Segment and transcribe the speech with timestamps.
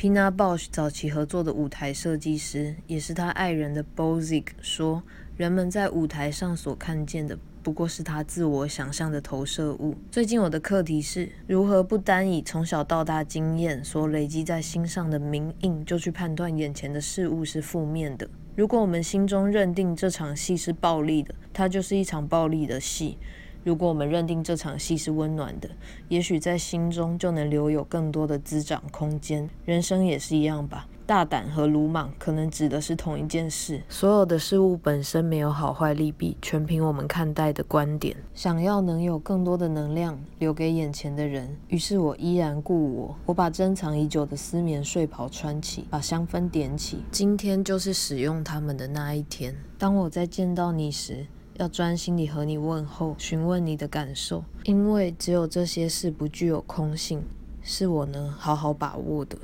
[0.00, 5.02] Pina Bausch 早期合作的舞台设计师，也是他爱人的 Bozic 说
[5.36, 18.26] ：“人们在舞台上所看见的，不过是他自我想象的投射物。”最近我的课题是如何不单以从小到大经验所累积在心上的名印，就去判断眼前的事物是负面的。
[18.56, 23.18] 如果我们心中认定这场戏是暴力的，它就是一场暴力的戏。
[23.62, 25.68] 如果我们认定这场戏是温暖的，
[26.08, 29.48] 也许在心中就能留有更多的滋长空间。
[29.64, 33.82] 人生也是一样吧，大胆和鲁莽可能指的是同一件事。
[33.88, 38.16] 所有的事物本身没有好坏利弊，全凭我们看待的观点。
[38.34, 43.16] 想要能有更多的能量留给眼前的人，于是我依然故我。
[43.26, 47.04] 我把珍藏已久的丝棉睡袍穿起，把香氛点起。
[47.10, 49.54] 今天就是使用它们的那一天。
[49.76, 51.26] 当我再见到你时。
[51.58, 57.22] 要专心地和你问候，询问你的感受，因为只有这些事不具有空性，
[57.62, 59.36] 是我能好好把握的。